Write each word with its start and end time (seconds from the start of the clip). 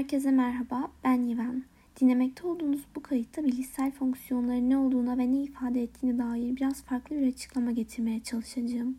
Herkese 0.00 0.30
merhaba, 0.30 0.90
ben 1.04 1.22
Yiven. 1.22 1.64
Dinlemekte 2.00 2.46
olduğunuz 2.46 2.80
bu 2.94 3.02
kayıtta 3.02 3.44
bilişsel 3.44 3.92
fonksiyonların 3.92 4.70
ne 4.70 4.76
olduğuna 4.76 5.18
ve 5.18 5.32
ne 5.32 5.42
ifade 5.42 5.82
ettiğine 5.82 6.18
dair 6.18 6.56
biraz 6.56 6.82
farklı 6.82 7.16
bir 7.16 7.26
açıklama 7.26 7.70
getirmeye 7.70 8.22
çalışacağım. 8.22 8.98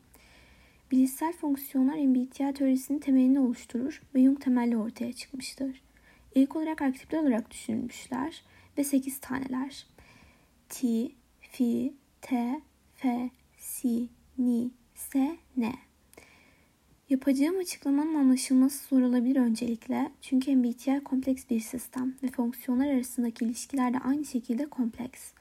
Bilişsel 0.92 1.34
fonksiyonlar 1.34 1.96
MBTI 1.96 2.54
teorisinin 2.54 3.00
temelini 3.00 3.40
oluşturur 3.40 4.02
ve 4.16 4.24
Jung 4.24 4.42
temelli 4.42 4.78
ortaya 4.78 5.14
çıkmıştır. 5.14 5.82
İlk 6.36 6.56
olarak 6.56 6.82
arketipler 6.82 7.20
olarak 7.20 7.52
düşünülmüşler 7.52 8.44
ve 8.78 8.84
8 8.84 9.20
taneler. 9.20 9.88
T, 10.70 10.88
F, 11.40 11.92
T, 12.22 12.62
F, 12.96 13.30
Si, 13.58 14.10
Ni, 14.38 14.72
S, 14.96 15.38
N. 15.58 15.74
Yapacağım 17.12 17.60
açıklamanın 17.60 18.16
anlaşılması 18.16 18.88
zor 18.88 19.02
olabilir 19.02 19.36
öncelikle. 19.36 20.12
Çünkü 20.22 20.56
MBTI 20.56 21.02
kompleks 21.06 21.50
bir 21.50 21.60
sistem 21.60 22.16
ve 22.24 22.28
fonksiyonlar 22.28 22.88
arasındaki 22.88 23.46
ilişkiler 23.46 23.94
de 23.94 24.00
aynı 24.00 24.26
şekilde 24.26 24.66
kompleks. 24.66 25.34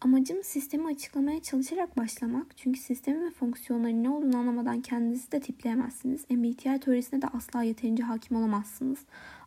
Amacım 0.00 0.44
sistemi 0.44 0.86
açıklamaya 0.86 1.42
çalışarak 1.42 1.96
başlamak. 1.96 2.46
Çünkü 2.56 2.80
sistemin 2.80 3.26
ve 3.26 3.30
fonksiyonların 3.30 4.04
ne 4.04 4.10
olduğunu 4.10 4.36
anlamadan 4.36 4.80
kendinizi 4.80 5.32
de 5.32 5.40
tipleyemezsiniz. 5.40 6.30
MBTI 6.30 6.80
teorisine 6.80 7.22
de 7.22 7.26
asla 7.26 7.62
yeterince 7.62 8.02
hakim 8.02 8.36
olamazsınız. 8.36 8.98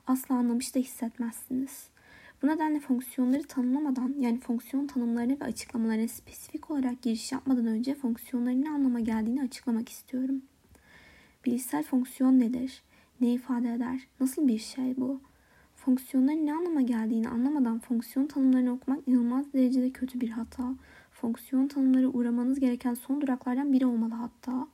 Asla 0.07 0.35
anlamış 0.35 0.75
da 0.75 0.79
hissetmezsiniz. 0.79 1.87
Bu 2.41 2.47
nedenle 2.47 2.79
fonksiyonları 2.79 3.43
tanımlamadan 3.43 4.15
yani 4.19 4.39
fonksiyon 4.39 4.87
tanımlarına 4.87 5.39
ve 5.39 5.45
açıklamalarına 5.45 6.07
spesifik 6.07 6.71
olarak 6.71 7.01
giriş 7.01 7.31
yapmadan 7.31 7.67
önce 7.67 7.95
fonksiyonların 7.95 8.61
ne 8.61 8.69
anlama 8.69 8.99
geldiğini 8.99 9.41
açıklamak 9.41 9.89
istiyorum. 9.89 10.41
Bilişsel 11.45 11.83
fonksiyon 11.83 12.39
nedir? 12.39 12.81
Ne 13.21 13.33
ifade 13.33 13.73
eder? 13.73 14.07
Nasıl 14.19 14.47
bir 14.47 14.57
şey 14.57 14.97
bu? 14.97 15.21
Fonksiyonların 15.75 16.45
ne 16.45 16.53
anlama 16.53 16.81
geldiğini 16.81 17.29
anlamadan 17.29 17.79
fonksiyon 17.79 18.27
tanımlarını 18.27 18.71
okumak 18.73 19.07
inanılmaz 19.07 19.53
derecede 19.53 19.89
kötü 19.89 20.21
bir 20.21 20.29
hata. 20.29 20.75
Fonksiyon 21.11 21.67
tanımları 21.67 22.09
uğramanız 22.09 22.59
gereken 22.59 22.93
son 22.93 23.21
duraklardan 23.21 23.73
biri 23.73 23.85
olmalı 23.85 24.13
hatta. 24.13 24.67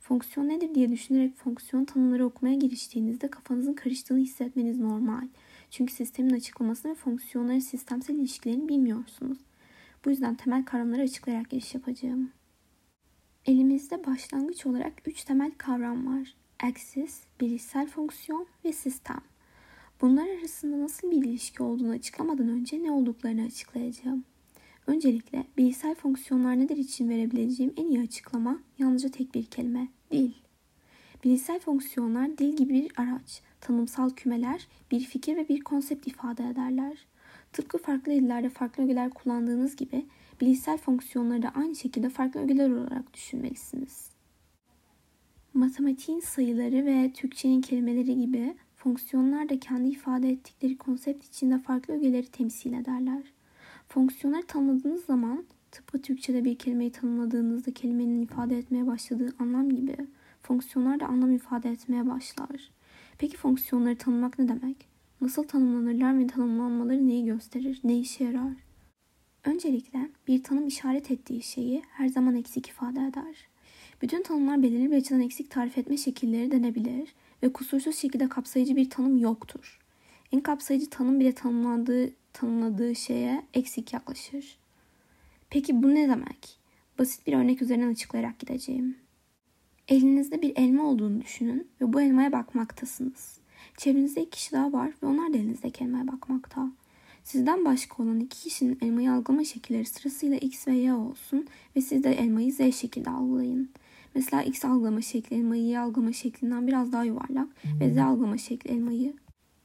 Fonksiyon 0.00 0.48
nedir 0.48 0.74
diye 0.74 0.90
düşünerek 0.90 1.36
fonksiyon 1.36 1.84
tanımları 1.84 2.26
okumaya 2.26 2.54
giriştiğinizde 2.54 3.28
kafanızın 3.28 3.74
karıştığını 3.74 4.18
hissetmeniz 4.18 4.78
normal. 4.80 5.28
Çünkü 5.70 5.92
sistemin 5.92 6.34
açıklamasını 6.34 6.92
ve 6.92 6.94
fonksiyonların 6.94 7.58
sistemsel 7.58 8.14
ilişkilerini 8.14 8.68
bilmiyorsunuz. 8.68 9.38
Bu 10.04 10.10
yüzden 10.10 10.34
temel 10.34 10.64
kavramları 10.64 11.02
açıklayarak 11.02 11.50
giriş 11.50 11.74
yapacağım. 11.74 12.30
Elimizde 13.48 14.06
başlangıç 14.06 14.66
olarak 14.66 14.92
üç 15.06 15.24
temel 15.24 15.50
kavram 15.58 16.06
var. 16.06 16.34
Axis, 16.62 17.20
bilişsel 17.40 17.86
fonksiyon 17.86 18.46
ve 18.64 18.72
sistem. 18.72 19.20
Bunlar 20.00 20.28
arasında 20.38 20.80
nasıl 20.80 21.10
bir 21.10 21.16
ilişki 21.16 21.62
olduğunu 21.62 21.90
açıklamadan 21.90 22.48
önce 22.48 22.82
ne 22.82 22.90
olduklarını 22.90 23.42
açıklayacağım. 23.42 24.24
Öncelikle 24.86 25.44
bilişsel 25.58 25.94
fonksiyonlar 25.94 26.58
nedir 26.58 26.76
için 26.76 27.08
verebileceğim 27.08 27.72
en 27.76 27.86
iyi 27.86 28.00
açıklama 28.00 28.58
yalnızca 28.78 29.08
tek 29.08 29.34
bir 29.34 29.44
kelime, 29.44 29.88
dil. 30.10 30.32
Bilişsel 31.24 31.60
fonksiyonlar 31.60 32.38
dil 32.38 32.56
gibi 32.56 32.74
bir 32.74 32.92
araç, 32.96 33.42
tanımsal 33.60 34.10
kümeler, 34.10 34.68
bir 34.90 35.00
fikir 35.00 35.36
ve 35.36 35.48
bir 35.48 35.60
konsept 35.60 36.06
ifade 36.06 36.48
ederler. 36.48 37.06
Tıpkı 37.52 37.78
farklı 37.78 38.12
dillerde 38.12 38.48
farklı 38.48 38.84
ögeler 38.84 39.10
kullandığınız 39.10 39.76
gibi 39.76 40.06
bilişsel 40.40 40.78
fonksiyonları 40.78 41.42
da 41.42 41.48
aynı 41.54 41.76
şekilde 41.76 42.08
farklı 42.08 42.40
ögeler 42.40 42.70
olarak 42.70 43.14
düşünmelisiniz. 43.14 44.10
Matematiğin 45.54 46.20
sayıları 46.20 46.86
ve 46.86 47.12
Türkçenin 47.12 47.60
kelimeleri 47.60 48.18
gibi 48.20 48.54
fonksiyonlar 48.76 49.48
da 49.48 49.60
kendi 49.60 49.88
ifade 49.88 50.30
ettikleri 50.30 50.78
konsept 50.78 51.24
içinde 51.24 51.58
farklı 51.58 51.94
ögeleri 51.94 52.26
temsil 52.26 52.72
ederler. 52.72 53.22
Fonksiyonları 53.88 54.46
tanımladığınız 54.46 55.04
zaman 55.04 55.44
tıpkı 55.70 56.02
Türkçe'de 56.02 56.44
bir 56.44 56.58
kelimeyi 56.58 56.92
tanımladığınızda 56.92 57.70
kelimenin 57.70 58.22
ifade 58.22 58.58
etmeye 58.58 58.86
başladığı 58.86 59.34
anlam 59.38 59.70
gibi 59.70 59.96
fonksiyonlar 60.42 61.00
da 61.00 61.06
anlam 61.06 61.30
ifade 61.30 61.70
etmeye 61.70 62.06
başlar. 62.06 62.70
Peki 63.18 63.36
fonksiyonları 63.36 63.96
tanımak 63.96 64.38
ne 64.38 64.48
demek? 64.48 64.88
Nasıl 65.20 65.44
tanımlanırlar 65.44 66.18
ve 66.18 66.26
tanımlanmaları 66.26 67.08
neyi 67.08 67.24
gösterir, 67.24 67.80
ne 67.84 67.98
işe 67.98 68.24
yarar? 68.24 68.67
Öncelikle 69.48 70.08
bir 70.28 70.42
tanım 70.42 70.66
işaret 70.66 71.10
ettiği 71.10 71.42
şeyi 71.42 71.82
her 71.90 72.08
zaman 72.08 72.36
eksik 72.36 72.68
ifade 72.68 73.00
eder. 73.00 73.48
Bütün 74.02 74.22
tanımlar 74.22 74.62
belirli 74.62 74.90
bir 74.90 74.96
açıdan 74.96 75.20
eksik 75.20 75.50
tarif 75.50 75.78
etme 75.78 75.96
şekilleri 75.96 76.50
denebilir 76.50 77.14
ve 77.42 77.52
kusursuz 77.52 77.96
şekilde 77.96 78.28
kapsayıcı 78.28 78.76
bir 78.76 78.90
tanım 78.90 79.18
yoktur. 79.18 79.78
En 80.32 80.40
kapsayıcı 80.40 80.90
tanım 80.90 81.20
bile 81.20 81.32
tanımlandığı, 81.32 82.10
tanımladığı 82.32 82.94
şeye 82.94 83.42
eksik 83.54 83.92
yaklaşır. 83.92 84.58
Peki 85.50 85.82
bu 85.82 85.94
ne 85.94 86.08
demek? 86.08 86.58
Basit 86.98 87.26
bir 87.26 87.32
örnek 87.32 87.62
üzerinden 87.62 87.92
açıklayarak 87.92 88.38
gideceğim. 88.38 88.96
Elinizde 89.88 90.42
bir 90.42 90.52
elma 90.56 90.84
olduğunu 90.84 91.20
düşünün 91.20 91.68
ve 91.80 91.92
bu 91.92 92.00
elmaya 92.00 92.32
bakmaktasınız. 92.32 93.38
Çevrenizde 93.76 94.20
iki 94.20 94.30
kişi 94.30 94.52
daha 94.52 94.72
var 94.72 94.92
ve 95.02 95.06
onlar 95.06 95.32
da 95.32 95.36
elinizdeki 95.36 95.84
elmaya 95.84 96.08
bakmakta. 96.08 96.70
Sizden 97.28 97.64
başka 97.64 98.02
olan 98.02 98.20
iki 98.20 98.38
kişinin 98.38 98.78
elmayı 98.82 99.12
algılama 99.12 99.44
şekilleri 99.44 99.84
sırasıyla 99.84 100.36
X 100.36 100.68
ve 100.68 100.72
Y 100.72 100.94
olsun 100.94 101.46
ve 101.76 101.80
siz 101.80 102.04
de 102.04 102.12
elmayı 102.12 102.52
Z 102.52 102.56
şekilde 102.56 103.10
algılayın. 103.10 103.70
Mesela 104.14 104.42
X 104.42 104.64
algılama 104.64 105.00
şekli 105.00 105.36
elmayı 105.36 105.62
Y 105.62 105.78
algılama 105.78 106.12
şeklinden 106.12 106.66
biraz 106.66 106.92
daha 106.92 107.04
yuvarlak 107.04 107.48
ve 107.80 107.94
Z 107.94 107.98
algılama 107.98 108.38
şekli 108.38 108.70
elmayı. 108.70 109.14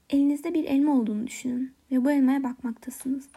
Elinizde 0.09 0.53
bir 0.53 0.63
elma 0.63 0.99
olduğunu 0.99 1.27
düşünün 1.27 1.71
ve 1.91 2.05
bu 2.05 2.11
elmaya 2.11 2.43
bakmaktasınız. 2.43 3.27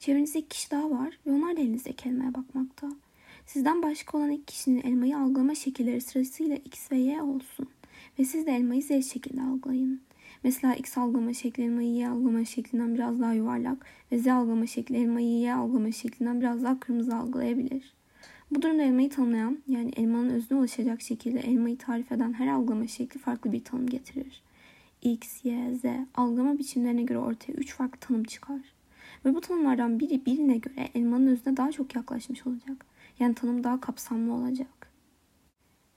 Çevrenizde 0.00 0.38
iki 0.38 0.48
kişi 0.48 0.70
daha 0.70 0.90
var 0.90 1.18
ve 1.26 1.32
onlar 1.32 1.56
da 1.56 1.60
elinizdeki 1.60 2.08
elmaya 2.08 2.34
bakmakta. 2.34 2.88
Sizden 3.46 3.82
başka 3.82 4.18
olan 4.18 4.30
iki 4.30 4.46
kişinin 4.46 4.82
elmayı 4.82 5.18
algılama 5.18 5.54
şekilleri 5.54 6.00
sırasıyla 6.00 6.56
X 6.56 6.92
ve 6.92 6.98
Y 6.98 7.22
olsun 7.22 7.66
ve 8.18 8.24
siz 8.24 8.46
de 8.46 8.52
elmayı 8.52 8.82
Z 8.82 8.88
şekilde 8.88 9.42
algılayın. 9.42 10.00
Mesela 10.44 10.74
X 10.74 10.98
algılama 10.98 11.32
şekli 11.32 11.62
elmayı 11.62 11.90
Y 11.94 12.08
algılama 12.08 12.44
şeklinden 12.44 12.94
biraz 12.94 13.20
daha 13.20 13.32
yuvarlak 13.34 13.86
ve 14.12 14.18
Z 14.18 14.26
algılama 14.26 14.66
şekli 14.66 14.96
elmayı 14.96 15.28
Y 15.28 15.54
algılama 15.54 15.92
şeklinden 15.92 16.40
biraz 16.40 16.62
daha 16.62 16.80
kırmızı 16.80 17.16
algılayabilir. 17.16 17.94
Bu 18.50 18.62
durumda 18.62 18.82
elmayı 18.82 19.10
tanımlayan 19.10 19.58
yani 19.68 19.90
elmanın 19.96 20.30
özüne 20.30 20.58
ulaşacak 20.58 21.02
şekilde 21.02 21.40
elmayı 21.40 21.78
tarif 21.78 22.12
eden 22.12 22.32
her 22.32 22.46
algılama 22.46 22.86
şekli 22.86 23.20
farklı 23.20 23.52
bir 23.52 23.64
tanım 23.64 23.86
getirir. 23.86 24.42
X, 25.02 25.44
Y, 25.44 25.74
Z 25.74 25.84
algılama 26.14 26.58
biçimlerine 26.58 27.02
göre 27.02 27.18
ortaya 27.18 27.52
3 27.52 27.74
farklı 27.74 27.98
tanım 28.00 28.24
çıkar. 28.24 28.60
Ve 29.24 29.34
bu 29.34 29.40
tanımlardan 29.40 30.00
biri 30.00 30.26
birine 30.26 30.56
göre 30.56 30.88
elmanın 30.94 31.26
özüne 31.26 31.56
daha 31.56 31.72
çok 31.72 31.96
yaklaşmış 31.96 32.46
olacak. 32.46 32.86
Yani 33.18 33.34
tanım 33.34 33.64
daha 33.64 33.80
kapsamlı 33.80 34.32
olacak. 34.32 34.92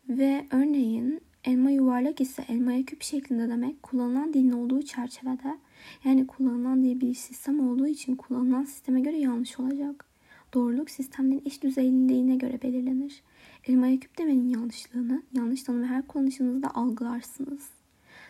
Ve 0.10 0.46
örneğin 0.52 1.22
elma 1.46 1.72
yuvarlak 1.72 2.22
ise 2.22 2.46
elmaya 2.48 2.84
küp 2.86 3.04
şeklinde 3.04 3.50
demek 3.50 3.84
kullanılan 3.84 4.34
dilin 4.34 4.52
olduğu 4.52 4.82
çerçevede 4.82 5.58
yani 6.04 6.28
kullanılan 6.28 6.84
dil 6.84 7.02
bir 7.02 7.14
sistem 7.14 7.70
olduğu 7.70 7.88
için 7.88 8.16
kullanılan 8.16 8.64
sisteme 8.64 9.02
göre 9.02 9.18
yanlış 9.18 9.60
olacak. 9.60 10.06
Doğruluk 10.54 10.90
sistemlerin 10.90 11.44
eş 11.46 11.64
düzeyliliğine 11.64 12.36
göre 12.36 12.62
belirlenir. 12.62 13.24
Elmaya 13.68 14.00
küp 14.00 14.18
demenin 14.18 14.50
yanlışlığını 14.50 15.24
yanlış 15.34 15.64
tanımı 15.64 15.86
her 15.86 16.08
kullanışınızda 16.08 16.76
algılarsınız. 16.76 17.70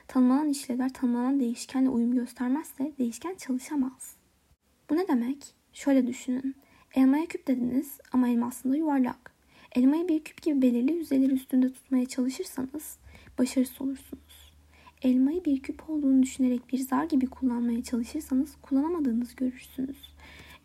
Tanımlanan 0.07 0.49
işlevler 0.49 0.93
tanımlanan 0.93 1.39
değişkenle 1.39 1.89
uyum 1.89 2.15
göstermezse 2.15 2.91
değişken 2.99 3.35
çalışamaz. 3.35 4.15
Bu 4.89 4.95
ne 4.95 5.07
demek? 5.07 5.53
Şöyle 5.73 6.07
düşünün. 6.07 6.55
Elmaya 6.95 7.25
küp 7.25 7.47
dediniz 7.47 7.97
ama 8.11 8.29
elma 8.29 8.47
aslında 8.47 8.77
yuvarlak. 8.77 9.35
Elmayı 9.75 10.07
bir 10.07 10.23
küp 10.23 10.41
gibi 10.41 10.61
belirli 10.61 10.93
yüzeyler 10.93 11.29
üstünde 11.29 11.73
tutmaya 11.73 12.05
çalışırsanız 12.05 12.97
başarısız 13.40 13.81
olursunuz. 13.81 14.53
Elmayı 15.01 15.46
bir 15.46 15.59
küp 15.59 15.90
olduğunu 15.90 16.23
düşünerek 16.23 16.72
bir 16.73 16.78
zar 16.78 17.03
gibi 17.03 17.28
kullanmaya 17.28 17.84
çalışırsanız 17.84 18.55
kullanamadığınızı 18.61 19.35
görürsünüz. 19.35 20.16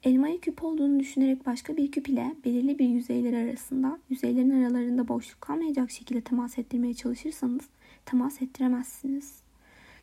Elmayı 0.02 0.40
küp 0.40 0.64
olduğunu 0.64 1.00
düşünerek 1.00 1.46
başka 1.46 1.76
bir 1.76 1.90
küp 1.90 2.08
ile 2.08 2.34
belirli 2.44 2.78
bir 2.78 2.88
yüzeyler 2.88 3.44
arasında, 3.44 3.98
yüzeylerin 4.10 4.62
aralarında 4.62 5.08
boşluk 5.08 5.40
kalmayacak 5.40 5.90
şekilde 5.90 6.20
temas 6.20 6.58
ettirmeye 6.58 6.94
çalışırsanız 6.94 7.68
temas 8.06 8.42
ettiremezsiniz. 8.42 9.42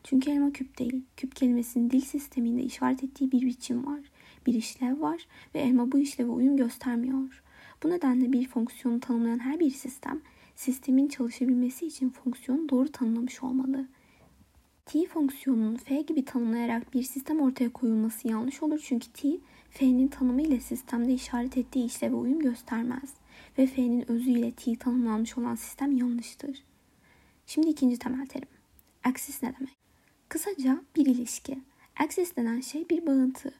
Çünkü 0.03 0.31
elma 0.31 0.51
küp 0.51 0.79
değil. 0.79 1.01
Küp 1.17 1.35
kelimesinin 1.35 1.89
dil 1.89 2.01
sisteminde 2.01 2.63
işaret 2.63 3.03
ettiği 3.03 3.31
bir 3.31 3.41
biçim 3.41 3.85
var. 3.85 3.99
Bir 4.45 4.53
işlev 4.53 5.01
var 5.01 5.27
ve 5.55 5.59
elma 5.59 5.91
bu 5.91 5.99
işleve 5.99 6.29
uyum 6.29 6.57
göstermiyor. 6.57 7.43
Bu 7.83 7.89
nedenle 7.89 8.33
bir 8.33 8.47
fonksiyonu 8.47 8.99
tanımlayan 8.99 9.39
her 9.39 9.59
bir 9.59 9.71
sistem 9.71 10.21
sistemin 10.57 11.07
çalışabilmesi 11.07 11.87
için 11.87 12.09
fonksiyonu 12.09 12.69
doğru 12.69 12.91
tanımlamış 12.91 13.43
olmalı. 13.43 13.87
T 14.85 15.05
fonksiyonunun 15.05 15.75
F 15.75 16.01
gibi 16.01 16.25
tanımlayarak 16.25 16.93
bir 16.93 17.03
sistem 17.03 17.41
ortaya 17.41 17.73
koyulması 17.73 18.27
yanlış 18.27 18.63
olur 18.63 18.79
çünkü 18.83 19.07
T, 19.07 19.37
F'nin 19.69 20.07
tanımı 20.07 20.41
ile 20.41 20.59
sistemde 20.59 21.13
işaret 21.13 21.57
ettiği 21.57 21.85
işleve 21.85 22.15
uyum 22.15 22.39
göstermez 22.39 23.13
ve 23.57 23.67
F'nin 23.67 24.11
özü 24.11 24.29
ile 24.29 24.51
T 24.51 24.75
tanımlanmış 24.75 25.37
olan 25.37 25.55
sistem 25.55 25.97
yanlıştır. 25.97 26.63
Şimdi 27.45 27.67
ikinci 27.67 27.99
temel 27.99 28.25
terim. 28.25 28.49
Aksis 29.03 29.43
ne 29.43 29.55
demek? 29.59 29.77
Kısaca 30.29 30.81
bir 30.95 31.05
ilişki. 31.05 31.59
Access 31.99 32.35
denen 32.35 32.59
şey 32.59 32.89
bir 32.89 33.05
bağıntı. 33.05 33.53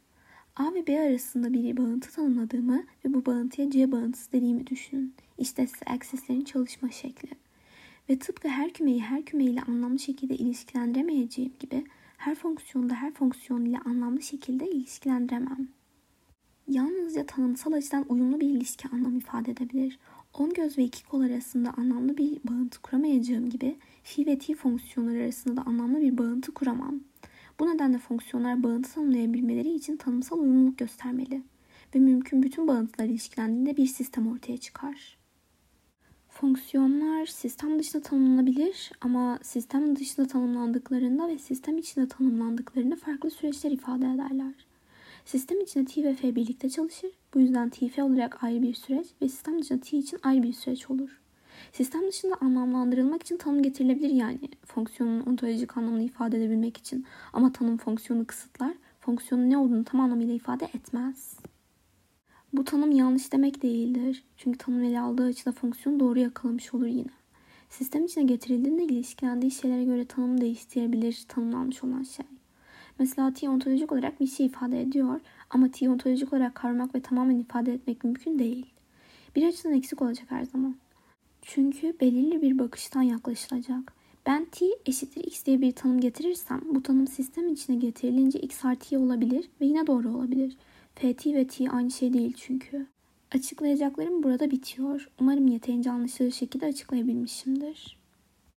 A 0.56 0.74
ve 0.74 0.88
B 0.88 1.00
arasında 1.00 1.54
bir 1.54 1.78
bağıntı 1.78 2.12
tanımladığımı 2.12 2.84
ve 3.06 3.14
bu 3.14 3.26
bağıntıya 3.26 3.70
C 3.70 3.92
bağıntısı 3.92 4.32
dediğimi 4.32 4.68
düşünün. 4.68 5.14
İşte 5.38 5.68
size 5.68 5.86
access'lerin 5.86 6.44
çalışma 6.44 6.92
şekli. 6.92 7.30
Ve 8.10 8.20
tıpkı 8.20 8.48
her 8.48 8.74
kümeyi 8.74 9.02
her 9.02 9.26
kümeyle 9.26 9.62
anlamlı 9.62 10.00
şekilde 10.00 10.36
ilişkilendiremeyeceğim 10.36 11.54
gibi 11.60 11.86
her 12.18 12.36
fonksiyonda 12.36 12.94
her 12.94 13.14
fonksiyon 13.14 13.66
ile 13.66 13.78
anlamlı 13.80 14.22
şekilde 14.22 14.72
ilişkilendiremem. 14.72 15.68
Yalnızca 16.68 17.26
tanımsal 17.26 17.74
açıdan 17.74 18.06
uyumlu 18.10 18.40
bir 18.40 18.50
ilişki 18.50 18.88
anlam 18.88 19.18
ifade 19.18 19.52
edebilir. 19.52 20.00
On 20.34 20.54
göz 20.54 20.78
ve 20.78 20.84
iki 20.84 21.06
kol 21.06 21.22
arasında 21.22 21.74
anlamlı 21.78 22.18
bir 22.18 22.40
bağıntı 22.44 22.82
kuramayacağım 22.82 23.50
gibi 23.50 23.78
fi 24.04 24.26
ve 24.26 24.38
t 24.38 24.56
fonksiyonları 24.56 25.24
arasında 25.24 25.58
da 25.58 25.62
anlamlı 25.62 26.02
bir 26.02 26.18
bağıntı 26.18 26.54
kuramam. 26.54 27.00
Bu 27.60 27.68
nedenle 27.68 27.98
fonksiyonlar 27.98 28.64
bağıntı 28.64 28.94
tanımlayabilmeleri 28.94 29.74
için 29.74 29.98
tanımsal 29.98 30.40
uyumluluk 30.40 30.78
göstermeli 30.78 31.42
ve 31.96 32.00
mümkün 32.00 32.44
bütün 32.44 32.68
bağıntılar 32.68 33.06
ilişkilendiğinde 33.06 33.78
bir 33.78 33.88
sistem 33.88 34.28
ortaya 34.28 34.58
çıkar. 34.58 35.17
Fonksiyonlar 36.42 37.26
sistem 37.26 37.80
dışında 37.80 38.04
tanımlanabilir 38.04 38.92
ama 39.02 39.40
sistem 39.42 39.96
dışında 39.96 40.28
tanımlandıklarında 40.28 41.28
ve 41.28 41.38
sistem 41.38 41.78
içinde 41.78 42.08
tanımlandıklarında 42.08 42.96
farklı 42.96 43.32
süreçler 43.32 43.72
ifade 43.72 44.06
ederler. 44.06 44.54
Sistem 45.26 45.62
içinde 45.62 45.86
T 45.86 46.04
ve 46.04 46.16
F 46.16 46.36
birlikte 46.36 46.70
çalışır. 46.70 47.12
Bu 47.34 47.40
yüzden 47.40 47.70
T, 47.70 47.90
F 47.90 48.04
olarak 48.04 48.44
ayrı 48.44 48.62
bir 48.62 48.74
süreç 48.74 49.08
ve 49.22 49.30
sistem 49.30 49.62
dışında 49.62 49.80
T 49.80 49.98
için 49.98 50.20
ayrı 50.24 50.44
bir 50.44 50.54
süreç 50.54 50.90
olur. 50.90 51.20
Sistem 51.72 52.08
dışında 52.08 52.36
anlamlandırılmak 52.42 53.24
için 53.24 53.38
tanım 53.38 53.64
getirilebilir 53.64 54.10
yani 54.10 54.50
fonksiyonun 54.66 55.22
ontolojik 55.22 55.78
anlamını 55.78 56.04
ifade 56.04 56.38
edebilmek 56.38 56.78
için. 56.78 57.06
Ama 57.34 57.54
tanım 57.54 57.78
fonksiyonu 57.78 58.28
kısıtlar, 58.28 58.74
fonksiyonun 59.00 59.50
ne 59.50 59.58
olduğunu 59.58 59.84
tam 59.84 60.02
anlamıyla 60.02 60.34
ifade 60.34 60.66
etmez. 60.66 61.47
Bu 62.58 62.66
tanım 62.66 62.92
yanlış 62.92 63.32
demek 63.32 63.62
değildir. 63.62 64.24
Çünkü 64.38 64.58
tanım 64.58 64.84
ele 64.84 65.00
aldığı 65.00 65.26
açıda 65.26 65.52
fonksiyon 65.52 66.00
doğru 66.00 66.20
yakalamış 66.20 66.74
olur 66.74 66.86
yine. 66.86 67.10
Sistem 67.70 68.06
içine 68.06 68.24
getirildiğinde 68.24 68.84
ilişkilendiği 68.84 69.52
şeylere 69.52 69.84
göre 69.84 70.06
tanım 70.06 70.42
değiştirebilir 70.42 71.26
tanımlanmış 71.28 71.84
olan 71.84 72.04
şey. 72.04 72.26
Mesela 73.00 73.34
T 73.34 73.50
ontolojik 73.50 73.92
olarak 73.92 74.20
bir 74.20 74.28
şey 74.28 74.46
ifade 74.46 74.82
ediyor 74.82 75.20
ama 75.50 75.72
T 75.72 75.90
ontolojik 75.90 76.34
olarak 76.34 76.56
kavramak 76.56 76.96
ve 76.96 77.02
tamamen 77.02 77.40
ifade 77.40 77.74
etmek 77.74 78.04
mümkün 78.04 78.40
değil. 78.40 78.66
Bir 79.36 79.48
açıdan 79.48 79.74
eksik 79.74 80.02
olacak 80.02 80.26
her 80.30 80.44
zaman. 80.44 80.76
Çünkü 81.42 81.96
belirli 82.02 82.42
bir 82.42 82.60
bakıştan 82.60 83.02
yaklaşılacak. 83.02 83.94
Ben 84.26 84.46
t 84.46 84.66
eşittir 84.86 85.24
x 85.24 85.46
diye 85.46 85.62
bir 85.62 85.72
tanım 85.72 86.00
getirirsem 86.00 86.62
bu 86.72 86.84
tanım 86.84 87.08
sistem 87.08 87.48
içine 87.48 87.76
getirilince 87.76 88.40
x 88.40 88.66
artı 88.66 88.96
y 88.96 89.00
olabilir 89.00 89.50
ve 89.62 89.66
yine 89.66 89.88
doğru 89.88 90.10
olabilir. 90.10 90.58
Ft 90.98 91.26
ve 91.26 91.48
t 91.48 91.70
aynı 91.72 91.92
şey 91.92 92.14
değil 92.14 92.34
çünkü. 92.38 92.88
Açıklayacaklarım 93.32 94.24
burada 94.24 94.52
bitiyor. 94.52 95.10
Umarım 95.20 95.48
yeterince 95.48 95.92
anlaşılır 95.92 96.32
şekilde 96.32 96.66
açıklayabilmişimdir. 96.66 97.98